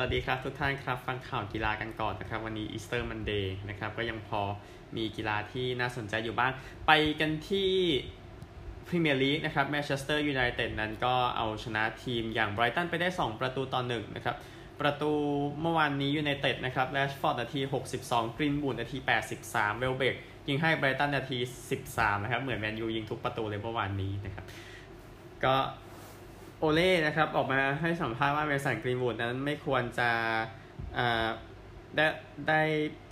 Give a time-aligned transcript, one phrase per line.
[0.00, 4.42] สวัสดีครับทุกท่านครับ ฟังข่าวกีฬากันก่อนนะครับ วันนี้ Easter Monday นะครับ ก็ยังพอ
[4.96, 6.52] มีกีฬาที่น่าสนใจอยู่บ้าง
[6.86, 7.70] ไปกันที่
[8.86, 14.36] พรีเมียร์ลีกนะครับแมนเชสเตอร์ยูไนเต็ดนั้นก็เอาชนะทีมอย่างไบรตันไปได้ 2 ประตูต่อ1นะครับ
[14.80, 15.12] ประตู
[15.60, 17.60] เมื่อวานนี้ยูไนเต็ดนะครับแรชฟอร์ดนาที
[17.98, 18.98] 62 กรีนวูดนาที
[19.38, 20.14] 83 เวลเบก
[20.48, 21.38] ยิงให้ไบรตันนาที
[21.80, 24.44] 13 นะครับ เหมือนแมนยูยิงทุกประตูเลยเมื่อวานนี้นะครับ
[25.44, 25.54] ก็
[26.60, 30.10] โอเล่นะครับออกมาให้สัมภาษณ์ว่าเมสันกรีนวูดนั้นไม่ควรจะ
[31.96, 32.06] ได้
[32.48, 32.60] ได้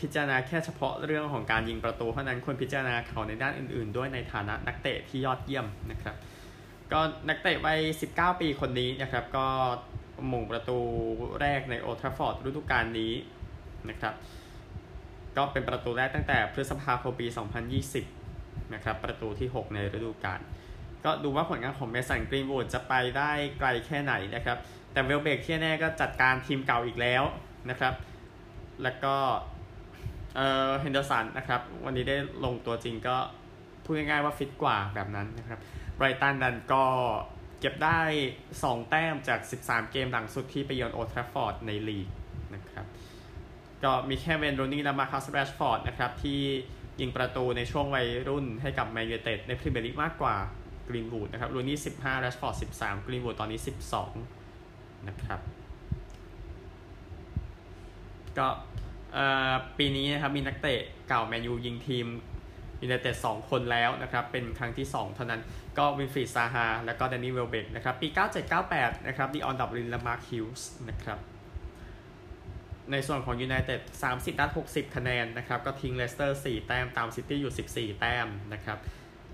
[0.00, 6.16] พิจารณาแค่เฉพาะเรื่องของการยิงประตูเท่านั้นควรพิจารณาเขาในด้านอื่น ๆ ด้วยในฐานะนักเตะที่ยอดเยี่ยมนะครับ
[6.92, 7.80] ก็นักเตะวัย
[8.12, 9.46] 19 ปีคนนี้นะครับ ก็
[10.32, 10.78] ยิงประตู
[11.40, 13.12] แรกในโอลด์แทรฟฟอร์ดฤดูกาลนี้
[13.88, 14.14] นะครับ
[15.36, 17.26] ก็เป็นประตูแรกตั้งแต่พฤษภาคมปี
[18.00, 20.40] 2020 นะครับ ประตูที่ 6 ในฤดูกาล
[21.04, 24.58] ก็ดูว่าผลงานของเมสันกรีนวูดจะไปได้ไกลแค่ไหนนะครับ
[24.92, 27.22] แดนนี่เวลเบกที่แน่ก็จัดการทีมเก่าอีกแล้ว
[27.70, 27.94] นะครับ
[28.82, 29.14] แล้วก็
[30.36, 33.16] เออเฮนเดอร์สันนะครับ วันนี้ได้ลงตัวจริงก็
[33.84, 35.60] พูดง่ายๆว่าฟิตกว่าแบบนั้นนะครับ
[35.96, 36.84] ไบรตันนั้นก็
[37.60, 38.00] เก็บได้
[38.46, 42.08] 2 แต้มจาก 13 เกมหลังสุดที่ไปเยือนโอลด์แทรฟฟอร์ดในลีก
[42.54, 42.86] นะครับ
[43.84, 46.40] ก็มีแค่เวย์นรูนี่และมาคัสแรชฟอร์ดนะครับ ที่
[47.00, 50.36] ยิงประตูในช่วงวัยรุ่นให้กับแมนยูไนเต็ดในพรีเมียร์ลีกมากกว่า
[50.88, 54.12] กรีนวูดนะครับรูนี่สิบห้าแรชฟอร์ดสิบสามกรีนวูดตอนนี้สิบสอง
[55.08, 55.40] นะครับ
[58.38, 58.48] ก็
[59.78, 62.06] ปีนี้นะครับมีนักเตะเก่าแมนยูยิงทีม
[62.82, 65.40] ยูไนเต็ดสองคนแล้วนะครับ เป็นครั้งที่ 2 เท่านั้น
[65.78, 68.08] ก็วิลฟรีดซาฮาแล้วก็แดนนี่เวลเบกนะครับ ปี
[68.58, 71.18] 9798 นะครับดีออนดับลินและมาร์คฮิวจ์สนะครับ
[72.92, 73.80] ในส่วนของยูไนเต็ด
[74.10, 78.78] 30นัด60 คะแนนนะครับ ก็ทิ้งเลสเตอร์ 4 แต้มตามซิตี้อยู่ 14 แต้มนะครับ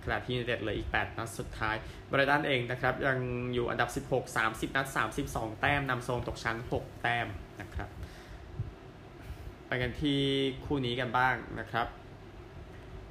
[0.04, 1.76] ขณะที่ยูไนเต็ดเหลืออีก 8 นัดสุดท้าย
[2.12, 3.18] ไบรตันเองนะครับยัง
[3.54, 4.86] อยู่อันดับ 16 30 นัด
[5.24, 7.26] 32 แต้มนำโซนตกชั้น 6 แต้ม
[7.60, 7.88] นะครับ
[9.66, 10.20] ไปกันที่
[10.64, 11.86] คู่นี้กันบ้างนะครับ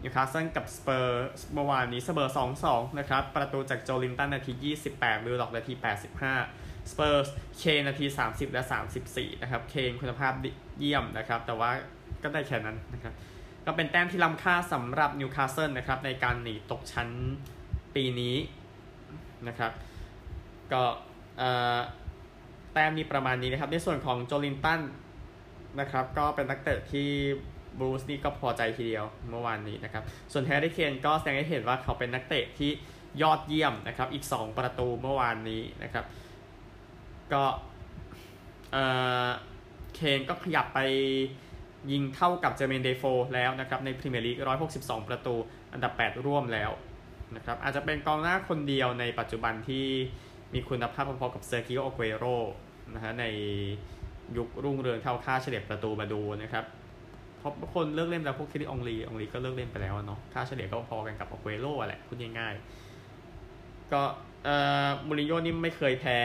[0.01, 2.29] นิวคาสเซิลกับสเปอร์สเมื่อวานนี้เสมอ
[2.63, 5.73] 2-2 นะครับ ประตูจากโจลินตันนาที 28 วิลล็อกนาที
[6.31, 7.27] 85 สเปอร์ส
[7.57, 8.63] เคนนาที 30 และ
[9.03, 10.33] 34 นะครับ เคนคุณภาพ
[10.79, 11.71] เยี่ยมนะครับ แต่ว่า
[12.23, 13.13] ก็ได้แค่นั้นนะครับ
[13.65, 17.09] ก็เป็นแต้มที่ล้ำค่าสำหรับนิวคาสเซิลนะครับในการหนีตกชั้น
[17.95, 18.35] ปีนี้
[19.47, 19.71] นะครับ
[20.71, 20.83] ก็
[22.73, 24.81] แต้มมีประมาณนี้นะครับ ในส่วนของโจลินตัน
[25.79, 27.09] นะครับก็เป็นนักเตะที่
[27.79, 32.71] บรูซนี่ก็พอใจทีเดียวเมื่อวานนี้นะครับ ส่วนแฮร์รี่เคนก็แสดงให้เห็นว่าเขาเป็นนักเตะที่
[33.21, 36.05] ยอดเยี่ยมนะครับ อีก 2 ประตูเมื่อวานนี้นะครับ
[37.33, 37.43] ก็
[39.95, 40.79] เคนก็ขยับไป
[41.91, 44.37] ยิงเท่ากับเจอร์เมนเดโฟแล้วนะครับในพรีเมียร์ลีก
[44.73, 45.35] 162 ประตู
[45.73, 46.71] อันดับ 8 ร่วมแล้ว
[47.35, 49.85] นะครับอาจจะเป็นกองหน้าคนเดียวในปัจจุบันที่
[50.53, 52.25] มีคุณภาพพอๆกับเซอร์กิโอโกเโร
[52.93, 53.25] นะฮะใน
[54.37, 56.65] ยุครุ่งเรืองถ้าค่าเฉลี่ยประตูมาดูนะครับ
[57.37, 64.01] เพราะคนเลิกเล่นแล้วพวกเธียร์รี่อองรีอองรีก็เลิกเล่นไปแล้วเนาะค่าเฉลี่ยก็พอกันกับอเกโรแหละพูดง่ายๆก็
[64.45, 64.55] เอ่
[64.85, 66.21] อมูรินโญ่นี่ไม่เคยแพ้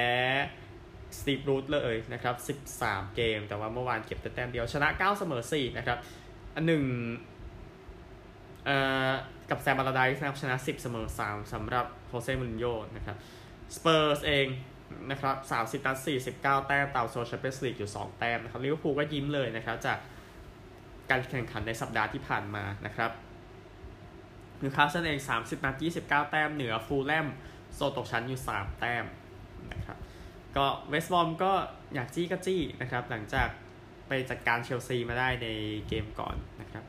[1.19, 5.99] สตีฟบรูซเลยนะครับ 13 เกม แต่ว่าเมื่อวานเก็บแต่แต้มเดียวชนะ 9 เสมอ 4 นะครับ
[6.55, 6.85] อีกหนึ่ง
[9.51, 12.65] กับแซมอัลลาร์ไดซ์นะครับชนะ 10 เสมอ 3สำหรับโชเซมูรินโญ่
[12.97, 13.17] นะครับ
[13.77, 14.47] สเปอร์สเอง
[15.11, 15.37] นะครับ
[15.83, 15.97] 30นัด
[16.29, 19.99] 49 แต้มตามโซนแชมเปียนส์ลีกอยู่ 2 แต้มนะครับลิเวอร์พูลก็ยิ้มเลยนะครับจาก
[21.11, 23.11] การแข่งขันในสัปดาห์ที่ผ่านมานะครับ
[24.63, 27.27] นิวคาสเซิลเอง 30 นัด 29 แต้ม เหนือฟูแลม
[27.75, 29.05] โซนตกชั้นอยู่ 3 แต้ม
[30.57, 31.53] ก็เวสต์บรอมก็
[31.95, 33.49] อยากจี้ก็จี้นะครับ หลังจาก
[34.09, 35.49] ไปจัดการเชลซีมาได้ใน
[35.89, 36.85] เกมก่อนนะครับ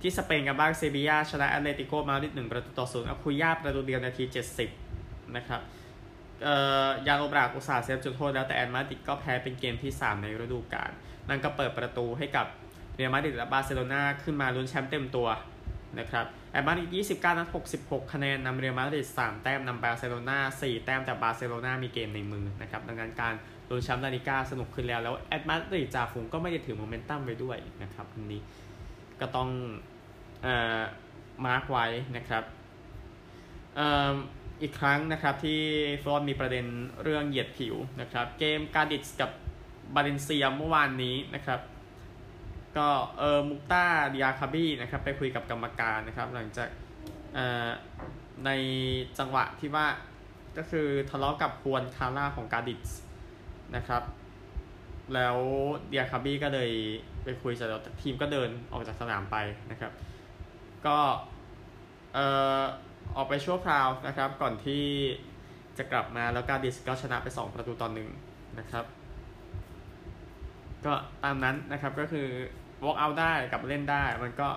[0.00, 4.24] ที่สเปนกันบ้างเซบียาชนะแอตเลติโกมาดริดหนึ่งประตูต่อศูนย์อาคุนย่าประตูเดียวนาที
[4.78, 5.60] 70 นะครับ
[6.42, 6.56] เอ่
[6.86, 10.90] อยานโอบลัคอุตส่าห์เซฟจุดโทษแล้วแต่แอตมาดริดก็แพ้เป็นเกมที่ 3 ในฤดูกาล
[11.28, 12.46] นั่นก็เปิดประตูให้กับ
[12.94, 15.28] เรอัลมาดริดและบาร์เซโลนาขึ้นมาลุ้นแชมป์เต็มตัว
[15.98, 17.48] นะครับแอตมาดริด29 นัด
[17.80, 23.34] 66 คะแนนนำเรอัลมาดริด 3 แต้มนำบาร์เซโลนา4 แต้มแต่บาร์เซโลนามีเกมในมือนะครับ ดังนั้นการ
[23.68, 28.40] ลุ้นแชมป์ลาลิกาสนุกขึ้นแล้ว แล้วแอตมาดริดจ่าฝูงก็ไม่ได้ถือโมเมนตัมไว้ด้วยนะครับอันนี้
[29.20, 29.48] ก็ต้อง
[30.42, 30.80] เอ่อ
[31.46, 32.44] mark ไว้นะครับ
[33.76, 34.14] เอ่อ
[34.62, 35.60] อีกครั้งนะครับที่
[36.02, 36.66] ฟลอนมีประเด็น
[37.02, 39.30] เรื่องเหยียดผิวนะครับ เกมการดิสกับ
[39.94, 41.60] บาเลนเซียเมื่อวานนี้นะครับ
[42.76, 42.88] ก็
[43.18, 43.84] เออมุกตา
[44.14, 46.68] ดิอาคาบี้นะครับไปคุยกับกรรมการนะครับ หลังจาก
[48.46, 48.50] ใน
[49.18, 49.86] จังหวะที่ว่า
[50.56, 52.90] ก็คือทะเลาะกับควนคาร่าของกาดิส
[53.76, 54.02] นะครับ
[55.14, 55.36] แล้ว
[55.88, 56.70] เดียคาบี้ก็เลย
[57.24, 59.36] ไปคุยเสร็จแล้วทีมก็เดินออกจากสนามไป
[59.70, 59.92] นะครับ
[60.86, 60.98] ก็
[62.14, 62.26] เอ่
[62.58, 62.62] อ
[63.16, 64.84] ออกไปชั่วคราวนะครับ ก่อนที่
[65.78, 68.08] จะกลับมาแล้วกาดิสก็ชนะไป 2 ประตูต่อหนึ่ง
[68.58, 68.84] นะครับ
[70.84, 70.94] ก็
[71.24, 72.28] ตามนั้นนะครับก็คือ
[72.84, 74.48] walk out ได้กับเล่นได้ มันก็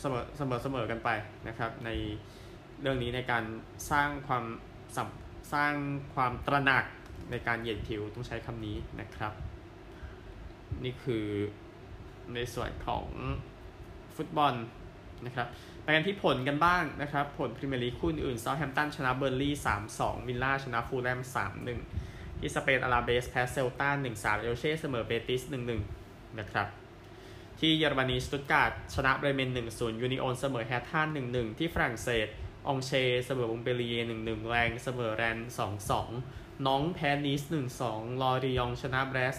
[0.00, 1.10] เสมอเสมอเสมอกันไป
[1.48, 1.90] นะครับ ใน
[2.80, 3.44] เรื่องนี้ในการ
[3.90, 4.44] สร้างความ
[5.52, 5.72] สร้าง
[6.14, 6.84] ความตระหนัก
[7.30, 9.32] ในการเหยียดผิวต้องใช้คำนี้นะครับ
[10.84, 11.26] นี่คือ
[12.34, 13.06] ในส่วนของ
[14.16, 14.54] ฟุตบอล
[15.26, 15.48] นะครับ
[15.82, 19.54] ไปกันที่ผลกันบ้างนะครับ ผลพรีเมียร์ลีกคู่อื่นเซาท์แฮมป์ตันชนะเบิร์นลี่ย์
[19.90, 21.20] 3-2วิลล่าชนะฟูแลม
[21.80, 25.42] 3-1ที่สเปนอาราเบสแพ้เซลตา1-3เอลเช่เสมอเบติส
[25.90, 26.68] 1-1นะครับ
[27.60, 32.26] ที่เยอรมนีสตุตการ์ดชนะเบรเมน 1-0 ยูนิโอนเสมอแฮร์ธ่า1-1 ที่ฝรั่งเศส
[32.70, 32.92] อองเช่
[33.26, 33.94] เสมอมงต์เปลลิเย
[34.24, 35.38] 1-1 แรงส์เสมอแรนส์
[36.02, 37.42] 2-2 น็องต์แพ้นีซ
[37.82, 39.36] 1-2 ลอริยองชนะแบรสต์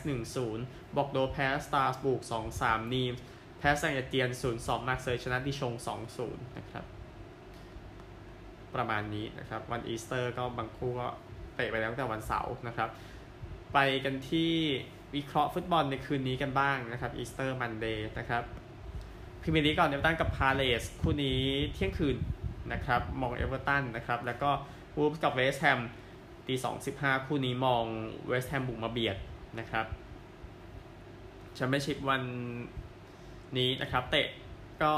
[0.47, 2.21] 1-0 บอร์กโดซ์แพ้สตราส์บูร์ก
[2.57, 3.13] 2-3 นีมส์
[3.59, 5.73] แพ้แซงต์เอเตียน 0-2 มาร์เซยชนะดิชง
[6.15, 6.85] 2-0 นะครับ
[8.75, 11.07] ประมาณนี้นะครับ วันอีสเตอร์ก็บางคู่ก็
[11.55, 12.89] เตะไปแล้วตั้งแต่วันเสาร์นะครับ
[13.73, 14.53] ไปกันที่
[15.15, 18.43] วิเคราะห์ฟุตบอลในคืนนี้กันบ้างนะครับ Easter Monday นะครับ
[19.41, 21.41] พรีเมียร์ลีกก่อนเอเวอร์ตันกับพาเลสคู่นี้
[21.73, 22.17] เที่ยงคืน
[22.73, 24.49] นะครับมองเอเวอร์ตันนะครับแล้วก็
[24.97, 25.79] วูฟส์กับเวสต์แฮม
[26.47, 27.83] ตีสองสิบห้าคู่นี้มอง
[28.27, 29.17] เวสต์แฮมบุกมาเบียด
[29.59, 29.85] นะครับ
[31.55, 32.23] แชมเปี้ยนชิพวัน
[33.57, 34.27] นี้นะครับเตะ
[34.83, 34.93] ก็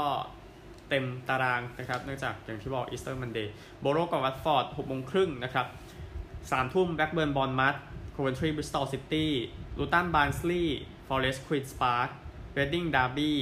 [0.88, 5.66] เต็มตารางนะครับเนื่องจากอย่างที่บอก Easter Monday โบโรกับวัตฟอร์ดหกโมงครึ่งนะครับ
[6.50, 7.74] สามทุ่มแบล็กเบิร์นบอร์นมัธ
[8.20, 9.32] โคเวนทรีบริสตอลซิตี้
[9.78, 12.08] ลูตันบาร์นสลีย์ฟอเรสต์ควีนส์พาร์ค
[12.54, 13.38] เรดดิ้งดาร์บี้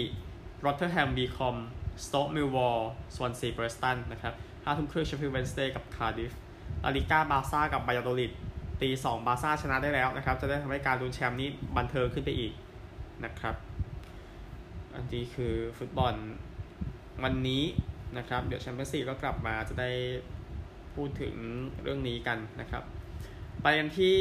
[0.61, 1.56] โรเทอร์แฮมวีคอมบ์
[2.05, 2.81] สโต๊กมิลวอล
[3.15, 4.35] สวอนซีเพรสตันนะครับ
[4.65, 6.33] ห้าทุ่มครึ่งเชฟฟิลด์เวนสเดย์กับคาร์ดิฟ
[6.85, 8.33] ลาลิก้าบาซ่ากับบายาโดลิด
[8.83, 12.53] ตีสองบาซ่าชนะได้แล้วนะครับ จะได้ทำให้การลุ้นแชมป์นี้บันเทิงขึ้นไปอีก
[13.25, 13.55] นะครับ
[14.95, 16.15] อันนี้คือฟุตบอล
[17.25, 17.63] วันนี้
[18.17, 19.91] นะครับ เดี๋ยวแชมเปี้ยนส์ลีกก็กลับมาจะได้
[20.95, 21.35] พูดถึง
[21.83, 22.85] เรื่องนี้กันนะครับ
[23.63, 24.19] ไปกันที่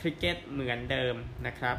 [0.00, 1.14] คริกเก็ตเหมือนเดิม
[1.46, 1.76] นะครับ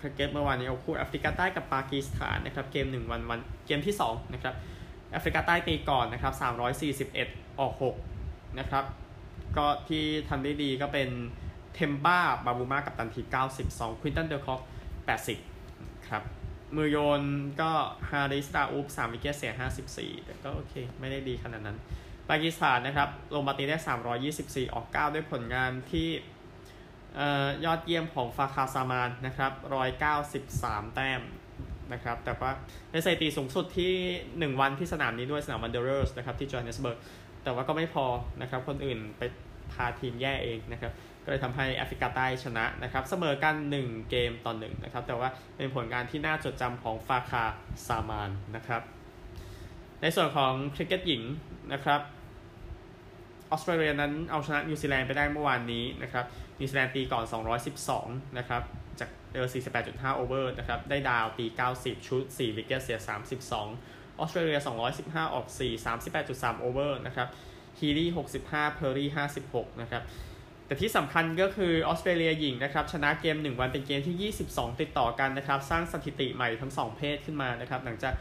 [0.00, 4.54] คริกเก็ตเมื่อวานนี้เอาคู่แอฟริกาใต้กับปากีสถานนะครับเกม1วันวันเกมที่2นะครับ
[5.12, 6.34] แอฟริกาใต้ตีก่อนนะครับ
[7.18, 7.74] 341 ออก
[8.16, 8.84] 6 นะครับ
[9.56, 11.08] ก็ที่ทำได้ดีก็เป็น
[11.74, 13.22] เทมบ้าบาวูมากัปตันที่
[13.62, 14.60] 92 ควินตันเดอค็อก
[15.34, 16.22] 80 ครับ
[16.76, 17.22] มือโยน
[17.60, 17.70] ก็
[18.10, 19.52] ฮาริสราอูฟ3 wicket เสีย
[19.90, 21.78] 54 แต่ก็โอเค ไม่ได้ดีขนาดนั้น
[22.30, 23.76] ปากีสถานนะครับ ลงมาตีได้
[24.26, 26.08] 324 ออก 9 ด้วยผลงานที่
[27.64, 29.52] ยอดเยี่ยมของฟาคาซามานนะครับ
[30.22, 31.22] 193แต้ม
[31.92, 32.50] นะครับแต่ว่า
[32.90, 33.94] ในสถิติสูงสุดที่
[34.54, 36.98] 1 วันที่สนามนี้ด้วยสนามวันเดอเรอร์สนะครับที่โจฮันเนสเบิร์ก
[37.44, 38.06] แต่ว่าก็ไม่พอ
[38.40, 39.22] นะครับคนอื่นไป
[39.72, 40.92] พาทีมแย่เองนะครับ
[41.24, 47.44] ก็เลยทำให้แอฟริกาใต้ชนะนะครับเสมอกัน 1 เกมต่อ1นะครับแต่ว่าเป็นผลงานที่น่าจดจำของฟาคา
[47.86, 48.82] ซามานนะครับ
[50.02, 51.22] ในส่วนของคริกเก็ตหญิง
[51.72, 52.00] นะครับ
[53.50, 56.24] ออสเตรเลียนั้นเอาชนะนิวซีแลนด์ไปได้เมื่อวานนี้นะครับ
[56.60, 57.24] นิวซีแลนด์ตีก่อน
[57.80, 58.62] 212 นะครับ
[59.00, 59.48] จากเออ
[59.82, 61.46] 48.5 over นะครับ ได้ดาวน์ตี
[61.76, 62.98] 90 ชุตต์ 4 wicket เสีย
[63.58, 64.58] 32 ออสเตรเลีย
[64.96, 67.28] 215 ออก 4 38.3 over นะครับ
[67.80, 68.10] ฮีลี่
[68.42, 69.08] 65 เพอร์รี่
[69.46, 70.02] 56 นะครับ
[70.66, 78.14] แต่ที่สำคัญก็คือออสเตรเลียหญิงนะครับ ชนะเกม 1 วันเป็นเกมที่ 22 ติดต่อกันนะครับ สร้างสถิติใหม่ทั้ง 2 เพศขึ้นมานะครับ หลังจาก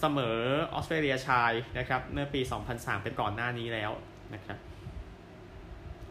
[0.00, 0.38] เสมอ
[0.74, 2.40] ออสเตรเลียชายนะครับ เมื่อปี
[2.72, 3.90] 2003 เป็นก่อนหน้านี้แล้ว
[4.34, 4.58] นะครับ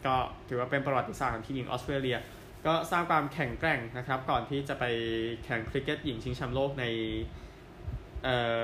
[0.06, 0.16] ก็
[0.48, 2.18] ถือว่าเป็นประวัติศาสตร์ของทีมหญิงออสเตรเลีย
[2.66, 4.84] ก็สร้างความแข็งแกร่งนะครับ ก่อนที่จะไป
[5.44, 6.84] แข่งคริกเก็ตหญิงชิงแชมป์โลกใน
[8.24, 8.60] เอ่อ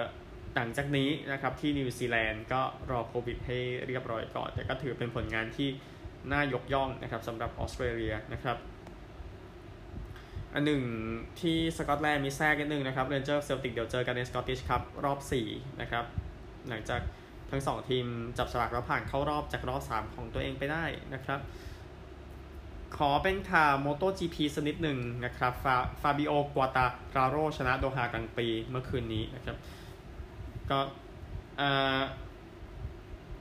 [0.54, 5.68] หลังจากนี้นะครับที่นิวซีแลนด์ก็รอโควิดให้เรียบร้อยก่อน แต่ก็ถือเป็นผลงานที่
[6.32, 8.56] น่ายกย่องนะครับสำหรับออสเตรเลียนะครับ
[10.54, 10.82] อันหนึ่ง
[11.40, 15.18] ที่สกอตแลนด์มีแทรกนิดนึงนะครับเรนเจอร์เซลติกเดี๋ยวเจอกันใน Scottish Cup รอบ
[15.50, 16.04] 4 นะครับ
[16.68, 17.00] หลังจาก
[17.50, 18.06] ทั้งสองทีม
[18.38, 20.84] จับสลากแล้วผ่านเข้ารอบจากรอบ 3 ของตัวเองไปได้
[21.14, 21.40] นะครับ
[22.96, 26.86] ขอเป็นข่าว MotoGP สักนิดหนึ่งนะครับฟาฟาบิโอกัวตา
[27.16, 29.56] ราโรชนะโดฮากลางปีเมื่อคืนนี้นะครับ
[30.70, 30.78] ก็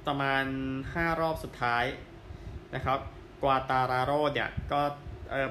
[0.08, 0.44] ประมาณ
[0.84, 1.84] 5 รอบสุดท้าย
[2.76, 3.00] นะครับ
[3.42, 4.82] กัวตาราโรเนี่ยก็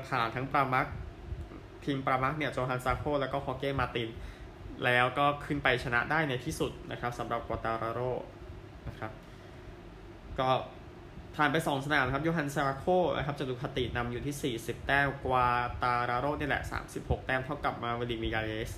[0.08, 0.86] ผ่านทั้งปรามัก
[1.84, 4.08] ทีมปรามักเนี่ยโจฮันซาโคแล้วก็ฮอเก้มาติน
[4.84, 8.00] แล้วก็ขึ้นไปชนะได้ในที่สุดนะครับสำหรับกัวตาราโร
[8.88, 9.12] นะครับ
[10.38, 10.48] ก็
[11.36, 12.84] ผ่านไป 2 สนามครับโยฮันซาโค
[13.16, 15.46] นะครับจะดูคตินำอยู่ที่ 40 แต้มกวา
[15.82, 16.62] ตาราโรนี่แหละ
[16.94, 18.72] 36 แต้มเท่ากับมาวดิมิยาเรส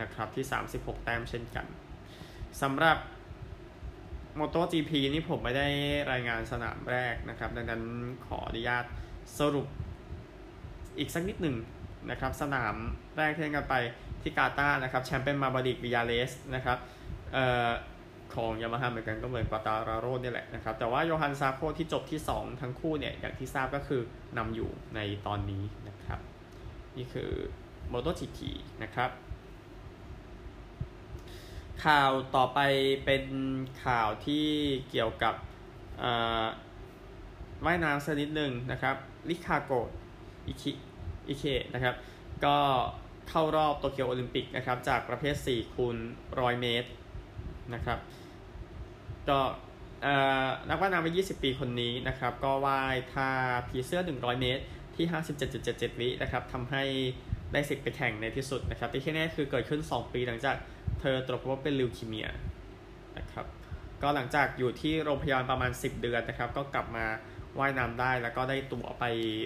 [0.00, 0.44] นะครับที่
[0.74, 1.66] 36 แต้มเช่นกัน
[2.62, 2.98] สำหรับ
[4.38, 5.68] MotoGP นี่ผมไม่ได้
[6.12, 7.82] รายงานสนามแรกนะครับ ดังนั้น
[8.26, 8.84] ขออนุญาต
[9.38, 9.66] สรุป
[10.98, 11.56] อีกสักนิดหนึ่ง
[12.10, 12.74] นะครับ สนาม
[13.16, 13.74] แรกที่กันไป
[14.22, 16.78] ที่กาตาร์นะครับแชมเปี้ยนมาบาดิกวิยาเลสนะครับ
[17.32, 17.70] เอ่อ
[18.34, 24.02] ของยามาฮ่าเหมือนกันก็เหมือนกาตาราโรนี่แหละนะครับ แต่ว่าโยฮันซาโคที่จบที่ 2 ทั้งคู่เนี่ย อย่างที่ทราบก็คือ
[24.38, 26.18] นำอยู่ในตอนนี้นะครับ
[26.96, 27.30] นี่คือ
[27.92, 28.38] MotoGP
[28.82, 29.10] นะครับ
[31.84, 32.60] ข่าวต่อไป
[33.04, 33.24] เป็น
[33.84, 34.46] ข่าวที่
[34.90, 35.34] เกี่ยวกับ
[37.64, 38.96] ว่ายน้ำสักนิดหนึ่งนะครับ
[39.28, 39.72] ลิคาโก
[40.46, 40.72] อิคิ
[41.28, 41.94] อิเคนะครับ
[42.44, 42.56] ก็
[43.28, 45.96] เข้ารอบโตเกียวโอลิมปิกนะครับ จากประเภท 4 คูณ
[46.28, 46.90] 100 เมตร
[47.74, 47.98] นะครับ
[49.28, 49.40] ก็
[50.68, 53.30] นักว่ายน้ำวัย20 ปีคนนี้นะครับ ก็ว่ายท่า
[53.68, 54.62] ผีเสื้อ 100 เมตร
[54.96, 55.06] ที่
[55.52, 56.84] 57.77 วินะครับทำให้
[57.52, 60.56] ได้สิทธิ์ไปแข่งในที่สุดนะครับที่แน่คือเกิดขึ้น 2 ปีหลังจาก
[61.00, 62.28] เธอตรวจพบเป็นลิวคีเมีย
[63.18, 63.46] นะครับ
[64.02, 67.06] ก็หลังจากอยู่ที่โรงพยาบาลประมาณ 10 เดือนนะครับ ก็กลับมา
[67.58, 69.04] ว่ายน้ำได้แล้วก็ได้ตั๋วไป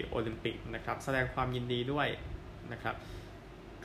[0.09, 2.07] โอลิมปิกนะครับ แสดงความยินดีด้วย
[2.71, 2.95] นะครับ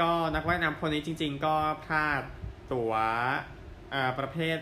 [0.01, 2.23] ก็นักว่ายน้ำคนนี้จริง ๆ ก็พลาด
[2.73, 2.93] ตั๋ว
[4.19, 4.59] ประเภท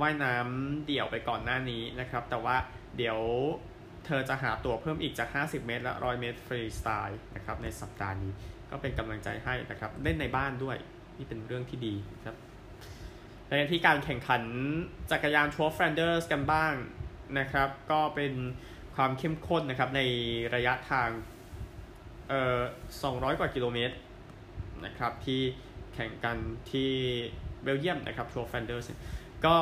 [0.00, 2.56] ว่ายน้ำเดี่ยวไปก่อนหน้านี้นะครับ แต่ว่า
[2.96, 3.18] เดี๋ยว
[4.06, 8.32] เธอจะหาตัวเพิ่มอีกจาก 50 เมตร และ 100 เมตรฟรีสไตล์นะครับในสัปดาห์นี้
[8.70, 10.76] ก็เป็นกำลังใจให้นะครับเล่นในบ้านด้วย
[11.18, 11.94] นี่เป็นเรื่องที่ดี
[12.26, 12.36] ครับ
[13.46, 14.42] ในที่การแข่งขัน
[15.10, 16.74] จักรยานทัวร์แฟลนเดอร์สกันบ้าง
[17.38, 18.32] นะครับ ก็เป็น
[18.96, 20.00] ความเข้มข้นนะครับใน
[20.54, 21.08] ระยะทาง
[22.28, 22.60] เอ่อ
[23.00, 23.94] 200 กว่ากิโลเมตร
[24.84, 25.40] นะครับที่
[25.94, 26.38] แข่งกัน
[26.72, 26.92] ที่
[27.64, 28.88] เบลเยียมนะครับทัวร์แฟลนเดอร์ส
[29.46, 29.56] ก็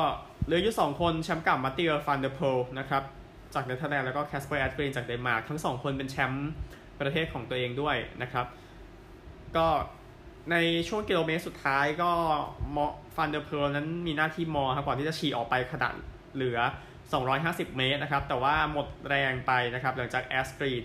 [0.45, 2.45] เหลืออยู่2คนแชมป์เก่ามาติเอร์ฟันเดอร์โพล
[2.79, 3.03] นะครับ
[3.53, 6.49] จากเนเธอร์แลนด์แล้วก็แคสเปอร์แอสกรีนจากเดนมาร์กทั้งสองคนเป็นแชมป์
[6.99, 8.45] ประเทศของตัวเองด้วยนะครับ
[9.55, 9.67] ก็
[10.51, 10.55] ใน
[10.87, 12.11] ช่วงกิโลเมตรสุดท้ายก็
[12.75, 15.93] มอฟันเดอร์เพลนั้นมีหน้าที่มอครับก่อนที่จะฉี่ออกไปขนาด
[16.33, 16.59] เหลือ
[17.17, 20.81] 250 เมตรนะครับ แต่ว่าหมดแรงไปนะครับ หลังจากแอสกรีน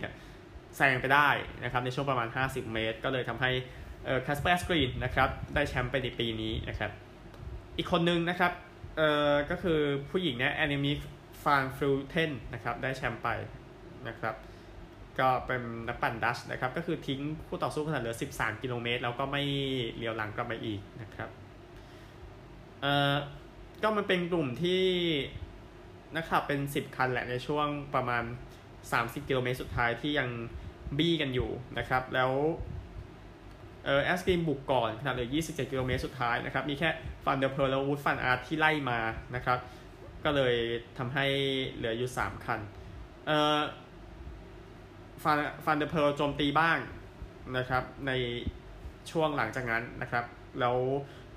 [0.77, 1.29] แซงไปได้
[1.65, 3.51] นะครับ ในช่วงประมาณ 50 เมตร ก็เลยทำให้
[4.05, 6.91] เออแคสเปอร์แอสกรีนนะครับ ได้แชมป์ไปในปีนี้นะครับ
[7.79, 8.53] อีกคนนึงนะครับ
[8.97, 9.81] เออก็คือ
[10.11, 10.93] ผู้หญิงเนี่ยแอนิมิ
[11.43, 13.29] ฟานฟลูเทนนะครับ ได้แชมป์ไป
[14.09, 14.35] นะครับ
[15.19, 19.43] ก็เป็นนักปั่นดัตช์นะครับ ก็คือทิ้งคู่ต่อสู้ขณะเหลือ 13 กิโลเมตร แล้วก็ไม่
[19.97, 21.31] เหลียวหลังกลับมาอีกนะครับ
[22.81, 23.15] เอ่อ
[23.83, 24.83] ก็มันเป็นกลุ่มที่
[26.17, 28.25] นะครับเป็น 10 คันแหละในช่วงประมาณ
[28.77, 30.29] 30 กิโลเมตรสุดท้ายที่ยัง
[30.99, 32.31] บี้กันอยู่นะครับ แล้ว
[33.85, 36.91] เออแอสกรีนบุกก่อนขณะเหลือ 27 กิโลเมตรสุดท้ายนะครับ มีแค่
[37.25, 38.99] ฟันเดอร์โพลแล้ววูตฟันอาร์ตที่ไล่มา
[39.35, 39.59] นะครับ
[40.25, 40.55] ก็เลย
[40.99, 41.27] ทำให้
[41.77, 42.61] เหลืออยู่ 3 คัน
[43.27, 43.59] เออ
[45.25, 46.79] ฟันฟันเดอร์โพลโจมตีบ้าง
[47.57, 48.13] นะครับ ใน
[49.11, 50.25] ช่วงหลังจากนั้นนะครับ
[50.61, 50.77] แล้ว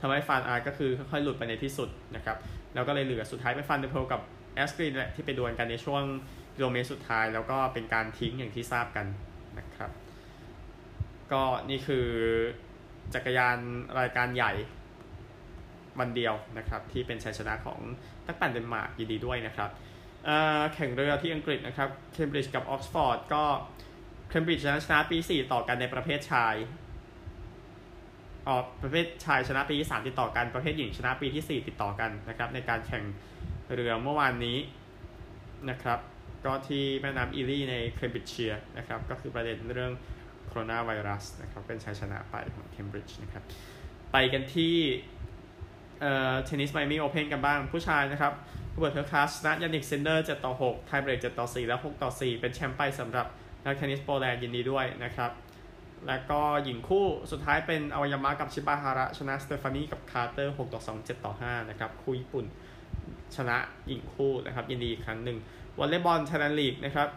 [0.01, 2.37] ทำให้ฟันอาร์ตก็คือค่อยๆหลุดไปในที่สุดนะครับ
[2.73, 4.21] แล้วก็เลยเหลือสุดท้ายเป็นฟันเดอร์โพลกับ
[4.55, 6.03] แอสกรีนแหละที่ไปดวลกันในช่วง
[6.55, 9.05] กิโลเมตรสุดท้าย แล้วก็เป็นการทิ้งอย่างที่ทราบกัน
[9.59, 9.91] นะครับ
[11.33, 12.07] ก็นี่คือ
[13.13, 13.57] จักรยาน
[13.99, 14.51] รายการใหญ่
[15.99, 17.79] วันเดียวนะครับที่เป็นชัยชนะของ
[18.25, 19.69] ตักปั่นเดนมาร์กยินดีด้วยนะครับ
[20.73, 23.43] แข่งเรือที่อังกฤษนะครับเคมบริดจ์กับออกซฟอร์ดก็
[24.29, 26.55] เคมบริดจ์ชนะชนะปี 4 ต่อกันในประเภทชาย
[28.49, 33.03] ออกประเภทชายชนะปีที่ 3 ติดต่อกันประเภทหญิงชนะปีที่ 4 ติดต่อกันนะครับในการแข่ง
[33.73, 34.57] เรือเมื่อวานนี้
[35.69, 35.99] นะครับ
[36.45, 39.93] ก็ที่แม่น้ำอีลีในเคมบริดจ์เชียร์นะครับก็คือประเด็นเรื่อง
[40.51, 43.43] โคโรนาไวรัสนะครับเป็นชัยชนะไปของเคมบริดจ์นะครับ
[44.11, 44.75] ไปกันที่
[46.01, 48.33] เออเทนนิสไมอามี่โอเพนกันบ้างผู้ชายนะครับ
[48.71, 53.25] ฮูเบิร์ตเฮอร์คัสชนะยานิกซินเนอร์7ต่อ6ไทเบรก7ต่อ4และ6ต่อ4 เป็นแชมป์ไปสำหรับ
[53.65, 55.31] นักเทนนิสโปแลนด์ยินดีด้วยนะครับ
[56.07, 62.45] แล้วก็หญิงคู่สุดท้ายเป็นอาโอยามะกับชิบาฮาระ ชนะสเตฟานีกับคาร์เตอร์6ต่อ2 7ต่อ5นะครับคู่ญี่ปุ่น
[63.35, 65.37] ชนะหญิงคู่นะครับยินดีอีกครั้งหนึ่ง
[65.77, 67.09] วอลเลย์บอลไทยแลนด์ลีกนะครับ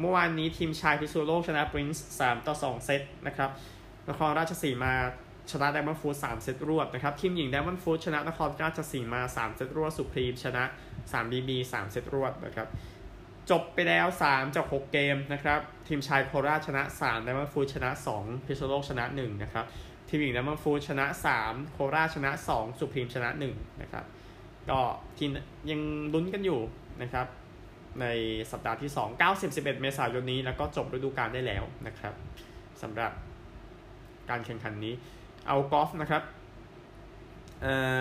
[0.00, 3.50] เมื่อวานนี้ทีมชายพิษณุโลกชนะปรินซ์3ต่อ2เซตนะครับ
[4.08, 4.94] นครราชสีมา
[5.50, 10.64] ชนะไดมอนด์ฟูดสามเซตรวดนะครับทีมหญิงไดมอนด์ฟูดชนะนครราชสีมาสามเซตรวดสุพรีมชนะ
[11.12, 12.68] 3BB สามเซตรวดนะครับ
[13.50, 19.64] จบไปแล้ว 3 จาก 6 เกมนะครับ ทีมชายโคราชชนะ 3 ไดมอนด์ฟูดชนะ 2 พิษณุโลกชนะ 1 นะครับ
[20.08, 21.06] ทีมหญิงไดมอนด์ฟูดชนะ
[21.40, 24.04] 3 โคราชชนะ 2 สุพรีมชนะ 1 นะครับ
[24.70, 24.80] ก็
[25.18, 25.30] ทีม
[25.70, 25.80] ยัง
[26.12, 26.60] ลุ้นกันอยู่
[27.02, 27.26] นะครับ
[28.00, 28.06] ใน
[28.52, 32.14] สัปดาห์ที่ 2 90 11 เมษายนนี้ แล้วก็จบฤดูกาลได้แล้วนะครับ
[32.82, 33.12] สำหรับ
[34.30, 34.94] การแข่งขันนี้
[35.46, 36.22] เอากอล์ฟนะครับ
[37.62, 37.98] เอ่อ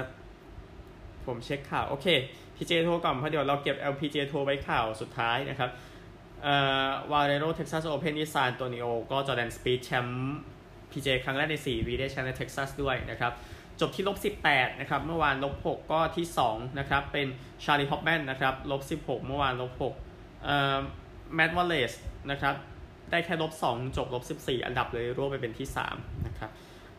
[1.25, 2.07] ผมเช็คข่าว โอเค
[2.55, 5.69] PJ โทรก่อนเพราะเดี๋ยวเราเก็บ LPG โทรไว้ข่าวสุดท้ายนะครับ
[6.43, 6.55] เอ่
[6.87, 10.35] อ Valero Texas Open ในซานอันโตนิโอก็จอร์แดนสปีธแชมป์
[10.91, 13.33] PGA ครั้งแรกใน 4 ปีได้แชมป์ในเท็กซัสด้วยนะครับ
[13.79, 14.17] จบที่ลบ
[14.47, 17.27] 18นะครับเมื่อวานลบ6ก็ที่2นะครับเป็น
[17.63, 19.71] ชาลีฮอปแมนนะครับลบ16 เมื่อวานลบ
[20.07, 20.77] 6เอ่อ
[21.35, 21.93] แมตต์วอลเลส
[22.31, 22.55] นะครับ
[23.11, 26.51] ได้แค่ลบ2จบลบ14 อันดับเลยร่วงไปเป็นที่3นะครับ